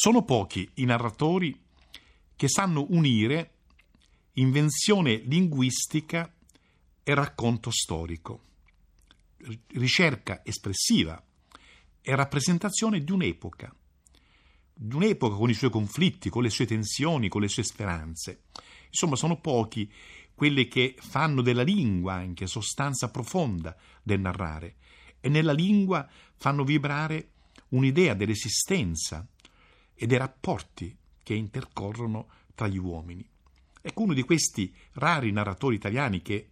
Sono 0.00 0.22
pochi 0.22 0.70
i 0.74 0.84
narratori 0.84 1.60
che 2.36 2.48
sanno 2.48 2.86
unire 2.90 3.54
invenzione 4.34 5.16
linguistica 5.16 6.32
e 7.02 7.14
racconto 7.14 7.72
storico, 7.72 8.44
ricerca 9.72 10.42
espressiva 10.44 11.20
e 12.00 12.14
rappresentazione 12.14 13.02
di 13.02 13.10
un'epoca, 13.10 13.74
di 14.72 14.94
un'epoca 14.94 15.34
con 15.34 15.50
i 15.50 15.54
suoi 15.54 15.70
conflitti, 15.70 16.30
con 16.30 16.44
le 16.44 16.50
sue 16.50 16.66
tensioni, 16.66 17.28
con 17.28 17.40
le 17.40 17.48
sue 17.48 17.64
speranze. 17.64 18.42
Insomma, 18.86 19.16
sono 19.16 19.40
pochi 19.40 19.92
quelli 20.32 20.68
che 20.68 20.94
fanno 20.96 21.42
della 21.42 21.64
lingua 21.64 22.12
anche 22.14 22.46
sostanza 22.46 23.10
profonda 23.10 23.76
del 24.00 24.20
narrare 24.20 24.76
e 25.18 25.28
nella 25.28 25.52
lingua 25.52 26.08
fanno 26.36 26.62
vibrare 26.62 27.30
un'idea 27.70 28.14
dell'esistenza 28.14 29.26
e 29.98 30.06
dei 30.06 30.18
rapporti 30.18 30.96
che 31.22 31.34
intercorrono 31.34 32.28
tra 32.54 32.68
gli 32.68 32.78
uomini. 32.78 33.28
Ecco 33.80 34.02
uno 34.02 34.14
di 34.14 34.22
questi 34.22 34.72
rari 34.92 35.32
narratori 35.32 35.74
italiani 35.74 36.22
che 36.22 36.48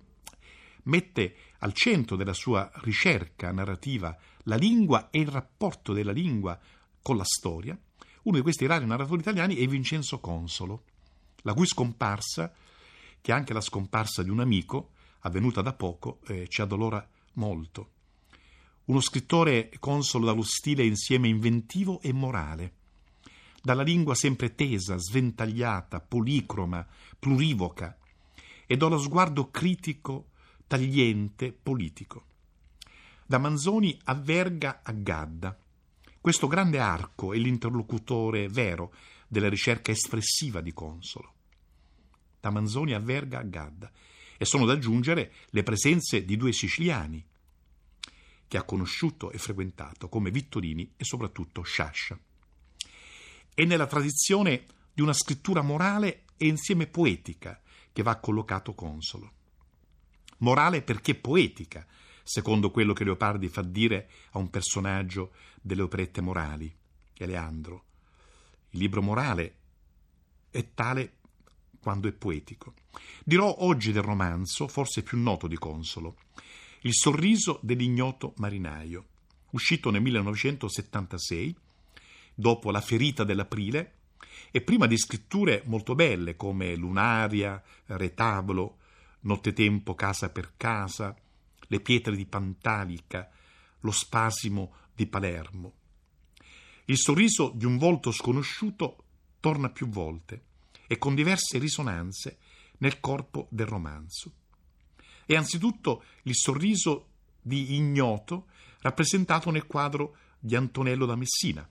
mette 0.84 1.37
al 1.59 1.73
centro 1.73 2.16
della 2.16 2.32
sua 2.32 2.70
ricerca 2.82 3.51
narrativa 3.52 4.16
la 4.45 4.56
lingua 4.56 5.10
e 5.10 5.20
il 5.20 5.28
rapporto 5.28 5.92
della 5.92 6.12
lingua 6.12 6.59
con 7.01 7.16
la 7.16 7.24
storia. 7.24 7.78
Uno 8.23 8.37
di 8.37 8.42
questi 8.42 8.66
rari 8.66 8.87
narratori 8.87 9.20
italiani 9.20 9.56
è 9.56 9.66
Vincenzo 9.66 10.18
Consolo, 10.18 10.84
la 11.42 11.54
cui 11.54 11.66
scomparsa, 11.66 12.52
che 13.20 13.32
è 13.32 13.34
anche 13.34 13.52
la 13.52 13.60
scomparsa 13.60 14.23
di 14.23 14.30
un 14.30 14.40
amico, 14.40 14.90
avvenuta 15.20 15.62
da 15.62 15.73
poco, 15.73 16.20
eh, 16.26 16.48
ci 16.48 16.60
addolora 16.60 17.06
molto. 17.34 17.90
Uno 18.87 19.01
scrittore 19.01 19.70
consolo 19.78 20.26
dallo 20.26 20.42
stile 20.42 20.84
insieme 20.84 21.28
inventivo 21.28 22.01
e 22.01 22.12
morale, 22.12 22.73
dalla 23.66 23.82
lingua 23.82 24.14
sempre 24.14 24.54
tesa, 24.54 24.96
sventagliata, 24.96 25.98
policroma, 26.00 26.86
plurivoca, 27.18 27.98
e 28.64 28.76
dallo 28.76 28.96
sguardo 28.96 29.50
critico, 29.50 30.28
tagliente, 30.68 31.50
politico. 31.50 32.26
Da 33.26 33.38
Manzoni 33.38 33.98
a 34.04 34.14
Verga 34.14 34.82
a 34.84 34.92
Gadda. 34.92 35.58
Questo 36.20 36.46
grande 36.46 36.78
arco 36.78 37.32
è 37.32 37.38
l'interlocutore 37.38 38.46
vero 38.46 38.95
della 39.26 39.48
ricerca 39.48 39.90
espressiva 39.90 40.60
di 40.60 40.73
Consolo. 40.73 41.34
Da 42.38 42.51
Manzoni 42.51 42.95
a 42.95 43.01
Verga 43.01 43.40
a 43.40 43.42
Gadda. 43.42 43.90
E 44.38 44.45
sono 44.45 44.64
da 44.64 44.74
aggiungere 44.74 45.32
le 45.51 45.64
presenze 45.64 46.24
di 46.24 46.36
due 46.36 46.52
siciliani, 46.52 47.26
che 48.46 48.58
ha 48.58 48.62
conosciuto 48.62 49.32
e 49.32 49.38
frequentato 49.38 50.08
come 50.08 50.30
Vittorini 50.30 50.92
e 50.96 51.04
soprattutto 51.04 51.62
Sciascia. 51.62 52.16
È 53.57 53.65
nella 53.65 53.87
tradizione 53.87 54.66
di 54.93 55.01
una 55.01 55.15
scrittura 55.15 55.62
morale 55.62 56.24
e 56.37 56.46
insieme 56.46 56.87
poetica 56.87 57.59
che 57.90 58.02
va 58.02 58.16
collocato 58.16 58.74
Consolo. 58.74 59.32
Morale 60.40 60.82
perché 60.82 61.15
poetica, 61.15 61.87
secondo 62.23 62.71
quello 62.71 62.93
che 62.93 63.04
Leopardi 63.04 63.48
fa 63.48 63.63
dire 63.63 64.10
a 64.32 64.38
un 64.38 64.50
personaggio 64.50 65.32
delle 65.62 65.81
operette 65.81 66.21
morali, 66.21 66.71
Eleandro. 67.15 67.84
Il 68.72 68.81
libro 68.81 69.00
morale 69.00 69.54
è 70.50 70.75
tale 70.75 71.15
quando 71.81 72.09
è 72.09 72.12
poetico. 72.12 72.75
Dirò 73.25 73.56
oggi 73.60 73.91
del 73.91 74.03
romanzo, 74.03 74.69
forse 74.69 75.03
più 75.03 75.19
noto 75.19 75.47
di 75.47 75.56
Consolo, 75.56 76.19
Il 76.82 76.93
sorriso 76.93 77.59
dell'ignoto 77.62 78.34
marinaio, 78.37 79.06
uscito 79.53 79.88
nel 79.91 80.03
1976, 80.03 81.56
dopo 82.38 82.70
La 82.70 82.82
ferita 82.82 83.25
dell'aprile, 83.25 83.94
e 84.50 84.60
prima 84.60 84.87
di 84.87 84.97
scritture 84.97 85.62
molto 85.65 85.94
belle 85.94 86.37
come 86.37 86.76
Lunaria, 86.76 87.60
Retablo, 87.87 88.78
Nottetempo 89.20 89.94
casa 89.94 90.31
per 90.31 90.53
casa, 90.56 91.16
Le 91.66 91.80
pietre 91.80 92.14
di 92.14 92.26
Pantalica, 92.26 93.28
Lo 93.80 93.91
spasimo 93.91 94.74
di 94.94 95.06
Palermo. 95.06 95.72
Il 96.84 96.98
sorriso 96.98 97.50
di 97.54 97.64
un 97.64 97.78
volto 97.78 98.12
sconosciuto 98.12 99.04
torna 99.41 99.70
più 99.70 99.88
volte 99.88 100.44
e 100.86 100.98
con 100.98 101.14
diverse 101.14 101.58
risonanze 101.58 102.38
nel 102.78 103.00
corpo 103.00 103.48
del 103.50 103.66
romanzo. 103.66 104.32
E 105.24 105.34
anzitutto 105.34 106.04
il 106.24 106.36
sorriso 106.36 107.08
di 107.42 107.74
ignoto 107.74 108.47
rappresentato 108.80 109.50
nel 109.50 109.66
quadro 109.66 110.16
di 110.38 110.54
Antonello 110.54 111.06
da 111.06 111.16
Messina, 111.16 111.68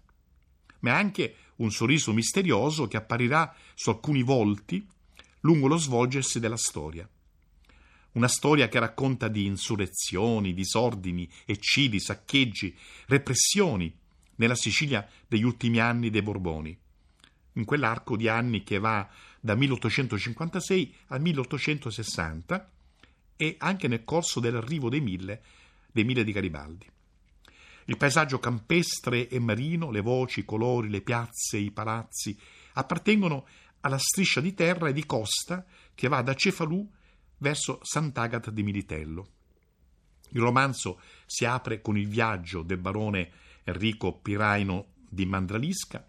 ma 0.86 0.98
anche 0.98 1.36
un 1.58 1.72
sorriso 1.72 2.14
misterioso 2.14 2.88
che 2.88 2.98
apparirà 2.98 3.56
su 3.74 3.90
alcuni 3.90 4.22
volti 4.22 4.86
lungo 5.40 5.68
lo 5.68 5.78
svolgersi 5.78 6.40
della 6.40 6.58
storia. 6.58 7.10
Una 8.12 8.28
storia 8.28 8.70
che 8.70 8.80
racconta 8.80 9.28
di 9.28 9.46
insurrezioni, 9.46 10.54
disordini, 10.54 11.28
eccidi, 11.46 12.00
saccheggi, 12.00 12.76
repressioni 13.08 13.94
nella 14.36 14.56
Sicilia 14.56 15.08
degli 15.28 15.44
ultimi 15.44 15.80
anni 15.80 16.10
dei 16.10 16.22
Borboni, 16.22 16.78
in 17.54 17.66
quell'arco 17.66 18.16
di 18.16 18.28
anni 18.28 18.64
che 18.64 18.78
va 18.78 19.10
da 19.40 19.56
1856 19.56 20.96
al 21.08 21.22
1860 21.22 22.72
e 23.36 23.56
anche 23.58 23.88
nel 23.88 24.04
corso 24.04 24.40
dell'arrivo 24.40 24.90
dei 24.90 25.02
mille, 25.02 25.42
dei 25.92 26.04
mille 26.04 26.24
di 26.24 26.32
Garibaldi. 26.32 26.94
Il 27.86 27.98
paesaggio 27.98 28.40
campestre 28.40 29.28
e 29.28 29.40
marino, 29.40 29.92
le 29.92 30.02
voci, 30.02 30.40
i 30.40 30.46
colori, 30.46 30.90
le 30.90 31.02
piazze, 31.02 31.58
i 31.58 31.72
palazzi 31.72 32.38
appartengono 32.74 33.48
alla 33.82 34.00
striscia 34.00 34.42
di 34.42 34.56
terra 34.56 34.90
e 34.90 34.94
di 34.94 35.06
costa 35.06 35.64
che 35.94 36.08
va 36.08 36.22
da 36.24 36.34
Cefalù 36.34 36.90
verso 37.38 37.80
Sant'Agata 37.84 38.50
di 38.50 38.64
Militello. 38.64 39.30
Il 40.30 40.42
romanzo 40.42 41.00
si 41.28 41.46
apre 41.46 41.82
con 41.82 41.96
il 41.96 42.08
viaggio 42.08 42.64
del 42.64 42.80
barone 42.80 43.32
Enrico 43.64 44.18
Piraino 44.18 44.94
di 45.08 45.26
Mandralisca, 45.28 46.08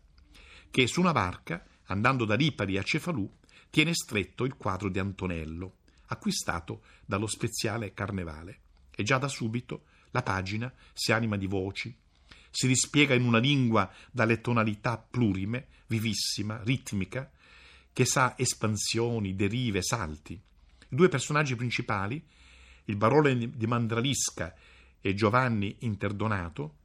che 0.70 0.87
su 0.87 1.00
una 1.00 1.12
barca, 1.12 1.64
andando 1.87 2.25
da 2.25 2.34
Lipari 2.34 2.78
a 2.78 2.82
Cefalù, 2.82 3.31
tiene 3.69 3.93
stretto 3.93 4.44
il 4.44 4.56
quadro 4.56 4.88
di 4.88 4.98
Antonello, 4.98 5.76
acquistato 6.06 6.82
dallo 7.04 7.26
speziale 7.26 7.93
Carnevale. 7.93 8.60
E 8.91 9.03
già 9.03 9.19
da 9.19 9.28
subito 9.28 9.84
la 10.11 10.22
pagina 10.22 10.72
si 10.93 11.12
anima 11.12 11.37
di 11.37 11.47
voci, 11.47 11.94
si 12.50 12.67
dispiega 12.67 13.15
in 13.15 13.22
una 13.22 13.39
lingua 13.39 13.93
dalle 14.11 14.41
tonalità 14.41 14.97
plurime, 14.97 15.69
vivissima, 15.89 16.61
ritmica, 16.62 17.31
che 17.93 18.05
sa 18.06 18.34
espansioni, 18.39 19.34
derive, 19.34 19.83
salti. 19.83 20.33
I 20.33 20.94
due 20.94 21.09
personaggi 21.09 21.55
principali, 21.55 22.25
il 22.84 22.97
barone 22.97 23.50
di 23.50 23.67
Mandralisca 23.67 24.55
e 25.00 25.15
Giovanni 25.15 25.77
Interdonato, 25.81 26.77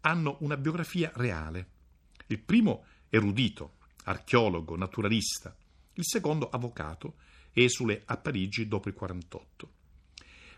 hanno 0.00 0.36
una 0.40 0.56
biografia 0.56 1.12
reale. 1.14 1.68
Il 2.26 2.40
primo 2.40 2.84
erudito, 3.08 3.76
archeologo, 4.04 4.76
naturalista, 4.76 5.56
il 5.94 6.04
secondo 6.04 6.48
avvocato, 6.50 7.16
esule 7.52 8.02
a 8.06 8.16
Parigi 8.16 8.66
dopo 8.66 8.88
il 8.88 8.94
48. 8.94 9.72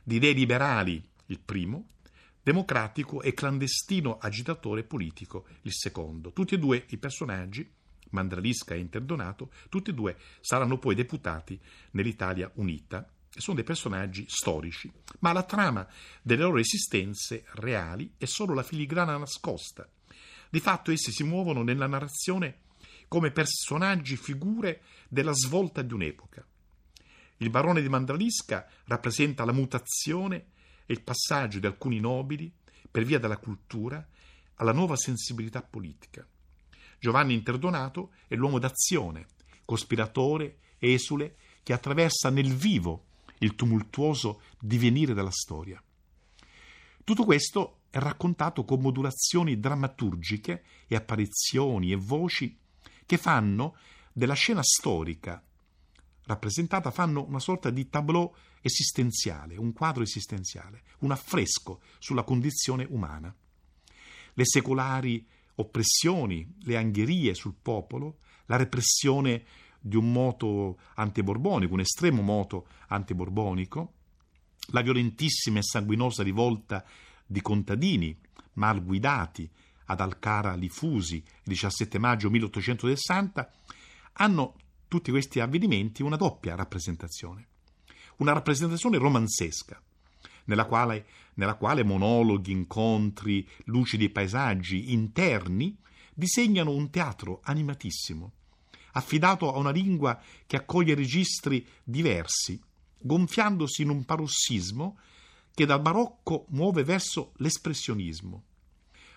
Di 0.03 0.17
idee 0.17 0.33
liberali, 0.33 1.07
il 1.27 1.41
primo, 1.41 1.89
democratico 2.47 3.23
e 3.23 3.35
clandestino 3.35 4.19
agitatore 4.19 4.85
politico, 4.85 5.49
il 5.63 5.73
secondo. 5.73 6.31
Tutti 6.31 6.55
e 6.55 6.59
due 6.61 6.85
i 6.91 6.97
personaggi, 6.97 7.69
Mandralisca 8.11 8.73
e 8.73 8.79
Interdonato, 8.79 9.51
tutti 9.69 9.91
e 9.91 9.93
due 9.93 10.17
saranno 10.41 10.79
poi 10.79 10.95
deputati 10.95 11.61
nell'Italia 11.91 12.49
unita 12.55 13.11
e 13.35 13.41
sono 13.41 13.57
dei 13.57 13.65
personaggi 13.65 14.27
storici, 14.29 14.89
ma 15.19 15.33
la 15.33 15.43
trama 15.43 15.89
delle 16.23 16.43
loro 16.43 16.59
esistenze 16.59 17.47
reali 17.55 18.15
è 18.17 18.27
solo 18.27 18.55
la 18.55 18.63
filigrana 18.63 19.17
nascosta. 19.17 19.85
Di 20.49 20.61
fatto 20.61 20.93
essi 20.93 21.11
si 21.11 21.25
muovono 21.25 21.65
nella 21.65 21.89
narrazione 21.89 22.59
come 23.09 23.33
personaggi, 23.33 24.17
figure 24.17 24.83
della 25.09 25.33
svolta 25.33 25.83
di 25.83 25.93
un'epoca. 25.93 26.47
Il 27.39 27.51
barone 27.51 27.83
di 27.83 27.89
Mandralisca 27.89 28.69
rappresenta 28.85 29.45
la 29.45 29.53
mutazione 29.53 30.55
e 30.87 30.93
il 30.93 31.03
passaggio 31.03 31.59
di 31.59 31.67
alcuni 31.67 32.01
nobili, 32.01 32.53
per 32.91 33.05
via 33.05 33.19
della 33.19 33.39
cultura, 33.39 34.07
alla 34.55 34.73
nuova 34.73 34.97
sensibilità 34.97 35.61
politica. 35.63 36.27
Giovanni 36.99 37.35
Interdonato 37.35 38.13
è 38.27 38.35
l'uomo 38.37 38.59
d'azione, 38.59 39.27
cospiratore, 39.65 40.59
esule, 40.79 41.37
che 41.63 41.73
attraversa 41.73 42.31
nel 42.31 42.55
vivo 42.55 43.07
il 43.39 43.55
tumultuoso 43.55 44.41
divenire 44.59 45.13
della 45.13 45.31
storia. 45.31 45.83
Tutto 47.05 47.25
questo 47.25 47.81
è 47.91 47.99
raccontato 47.99 48.65
con 48.65 48.81
modulazioni 48.81 49.59
drammaturgiche 49.59 50.65
e 50.87 50.97
apparizioni 50.97 51.93
e 51.93 51.97
voci 51.97 52.59
che 53.05 53.17
fanno 53.19 53.77
della 54.13 54.35
scena 54.35 54.63
storica 54.63 55.43
rappresentata 56.27 56.91
fanno 56.91 57.25
una 57.25 57.39
sorta 57.39 57.71
di 57.71 57.89
tableau 57.89 58.33
esistenziale, 58.67 59.57
un 59.57 59.73
quadro 59.73 60.03
esistenziale, 60.03 60.83
un 61.01 61.11
affresco 61.11 61.81
sulla 61.99 62.25
condizione 62.25 62.87
umana. 62.91 63.35
Le 64.35 64.45
secolari 64.45 65.27
oppressioni, 65.57 66.55
le 66.63 66.77
angherie 66.77 67.35
sul 67.35 67.55
popolo, 67.61 68.19
la 68.47 68.57
repressione 68.57 69.45
di 69.81 69.97
un 69.97 70.11
moto 70.11 70.79
antiborbonico, 70.95 71.73
un 71.73 71.81
estremo 71.81 72.23
moto 72.23 72.67
antiborbonico, 72.89 73.93
la 74.71 74.83
violentissima 74.83 75.59
e 75.59 75.63
sanguinosa 75.63 76.23
rivolta 76.23 76.85
di 77.25 77.41
contadini 77.41 78.19
mal 78.55 78.83
guidati 78.83 79.49
ad 79.87 80.01
Alcara 80.01 80.55
Lifusi 80.55 81.17
il 81.17 81.25
17 81.45 81.99
maggio 81.99 82.31
1860, 82.31 83.51
hanno 84.15 84.55
tutti 84.89 85.11
questi 85.11 85.41
avvenimenti 85.41 86.03
una 86.03 86.17
doppia 86.17 86.55
rappresentazione. 86.55 87.49
Una 88.17 88.33
rappresentazione 88.33 88.99
romanzesca, 88.99 89.81
nella 90.45 90.65
quale, 90.65 91.07
nella 91.35 91.55
quale 91.55 91.85
monologhi, 91.85 92.51
incontri, 92.51 93.47
lucidi 93.65 94.09
paesaggi 94.09 94.93
interni 94.93 95.77
disegnano 96.15 96.71
un 96.71 96.89
teatro 96.91 97.41
animatissimo, 97.45 98.33
affidato 98.93 99.53
a 99.53 99.59
una 99.59 99.71
lingua 99.71 100.21
che 100.47 100.57
accoglie 100.57 100.95
registri 100.95 101.67
diversi, 101.85 102.59
gonfiandosi 102.99 103.83
in 103.83 103.91
un 103.91 104.05
parossismo 104.05 104.99
che 105.55 105.67
dal 105.67 105.81
barocco 105.81 106.47
muove 106.51 106.85
verso 106.85 107.33
l'espressionismo. 107.37 108.43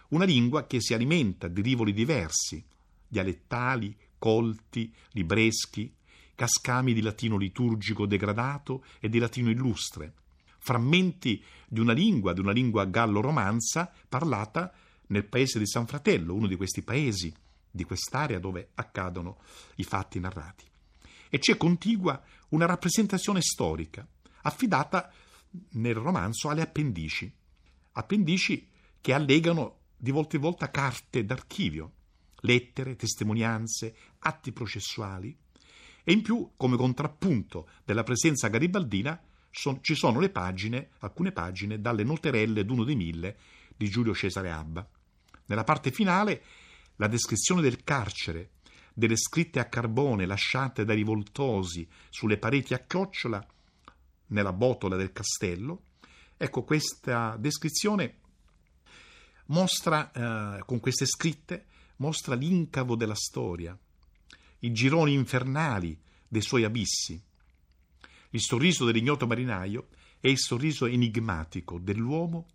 Una 0.09 0.25
lingua 0.25 0.65
che 0.65 0.81
si 0.81 0.93
alimenta 0.93 1.47
di 1.47 1.61
rivoli 1.61 1.93
diversi, 1.93 2.63
dialettali, 3.07 3.95
colti, 4.17 4.93
libreschi, 5.11 5.91
cascami 6.39 6.93
di 6.93 7.01
latino 7.01 7.35
liturgico 7.35 8.05
degradato 8.05 8.85
e 9.01 9.09
di 9.09 9.19
latino 9.19 9.49
illustre, 9.49 10.13
frammenti 10.57 11.43
di 11.67 11.81
una 11.81 11.91
lingua, 11.91 12.31
di 12.31 12.39
una 12.39 12.53
lingua 12.53 12.85
gallo-romanza 12.85 13.91
parlata 14.07 14.73
nel 15.07 15.25
paese 15.25 15.59
di 15.59 15.67
San 15.67 15.85
Fratello, 15.85 16.33
uno 16.33 16.47
di 16.47 16.55
questi 16.55 16.81
paesi, 16.81 17.33
di 17.69 17.83
quest'area 17.83 18.39
dove 18.39 18.69
accadono 18.75 19.39
i 19.75 19.83
fatti 19.83 20.17
narrati. 20.21 20.63
E 21.27 21.39
c'è 21.39 21.57
contigua 21.57 22.23
una 22.51 22.65
rappresentazione 22.65 23.41
storica, 23.41 24.07
affidata 24.43 25.11
nel 25.71 25.95
romanzo 25.95 26.47
alle 26.47 26.61
appendici, 26.61 27.29
appendici 27.91 28.65
che 29.01 29.11
allegano 29.13 29.79
di 29.97 30.11
volta 30.11 30.37
in 30.37 30.41
volta 30.41 30.71
carte 30.71 31.25
d'archivio, 31.25 31.91
lettere, 32.43 32.95
testimonianze, 32.95 33.93
atti 34.19 34.53
processuali, 34.53 35.37
e 36.09 36.13
in 36.13 36.23
più, 36.23 36.53
come 36.57 36.75
contrappunto 36.75 37.69
della 37.85 38.01
presenza 38.01 38.47
garibaldina, 38.47 39.21
son, 39.51 39.77
ci 39.83 39.93
sono 39.93 40.19
le 40.19 40.31
pagine, 40.31 40.89
alcune 41.01 41.31
pagine, 41.31 41.79
dalle 41.79 42.03
noterelle 42.03 42.65
d'uno 42.65 42.83
dei 42.83 42.95
mille 42.95 43.37
di 43.77 43.87
Giulio 43.89 44.15
Cesare 44.15 44.49
Abba. 44.49 44.89
Nella 45.45 45.63
parte 45.63 45.91
finale, 45.91 46.43
la 46.95 47.05
descrizione 47.05 47.61
del 47.61 47.83
carcere, 47.83 48.53
delle 48.91 49.17
scritte 49.17 49.59
a 49.59 49.65
carbone 49.65 50.25
lasciate 50.25 50.83
dai 50.83 50.95
rivoltosi 50.95 51.87
sulle 52.09 52.39
pareti 52.39 52.73
a 52.73 52.79
chiocciola 52.79 53.45
nella 54.29 54.51
botola 54.51 54.95
del 54.95 55.11
castello. 55.11 55.83
Ecco, 56.37 56.63
questa 56.63 57.35
descrizione 57.37 58.15
mostra, 59.45 60.57
eh, 60.57 60.63
con 60.65 60.79
queste 60.79 61.05
scritte, 61.05 61.67
mostra 61.97 62.33
l'incavo 62.33 62.95
della 62.95 63.13
storia, 63.13 63.77
i 64.59 64.71
gironi 64.71 65.13
infernali 65.13 65.97
dei 66.27 66.41
suoi 66.41 66.63
abissi. 66.63 67.21
Il 68.31 68.41
sorriso 68.41 68.85
dell'ignoto 68.85 69.25
marinaio 69.25 69.87
è 70.19 70.27
il 70.27 70.37
sorriso 70.37 70.85
enigmatico 70.85 71.79
dell'uomo 71.79 72.47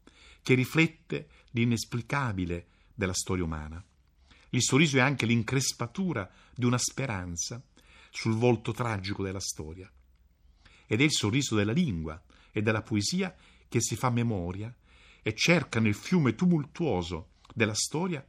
che 0.42 0.54
riflette 0.54 1.28
l'inesplicabile 1.50 2.66
della 2.94 3.14
storia 3.14 3.44
umana. 3.44 3.82
Il 4.50 4.62
sorriso 4.62 4.98
è 4.98 5.00
anche 5.00 5.26
l'increspatura 5.26 6.30
di 6.54 6.64
una 6.64 6.78
speranza 6.78 7.60
sul 8.10 8.34
volto 8.34 8.72
tragico 8.72 9.22
della 9.22 9.40
storia. 9.40 9.90
Ed 10.86 11.00
è 11.00 11.04
il 11.04 11.12
sorriso 11.12 11.56
della 11.56 11.72
lingua 11.72 12.22
e 12.52 12.62
della 12.62 12.82
poesia 12.82 13.34
che 13.68 13.80
si 13.80 13.96
fa 13.96 14.10
memoria 14.10 14.72
e 15.22 15.34
cerca 15.34 15.80
nel 15.80 15.94
fiume 15.94 16.34
tumultuoso 16.34 17.30
della 17.52 17.74
storia, 17.74 18.24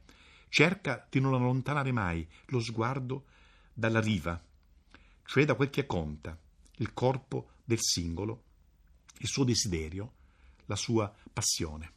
cerca 0.48 1.06
di 1.08 1.20
non 1.20 1.34
allontanare 1.34 1.92
mai 1.92 2.26
lo 2.46 2.58
sguardo 2.58 3.26
dalla 3.78 4.00
riva, 4.00 4.42
cioè 5.26 5.44
da 5.44 5.54
quel 5.54 5.68
che 5.68 5.84
conta, 5.84 6.36
il 6.76 6.94
corpo 6.94 7.50
del 7.62 7.78
singolo, 7.80 8.44
il 9.18 9.28
suo 9.28 9.44
desiderio, 9.44 10.14
la 10.64 10.76
sua 10.76 11.14
passione. 11.30 11.92